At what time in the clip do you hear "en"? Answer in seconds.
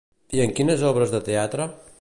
0.45-0.55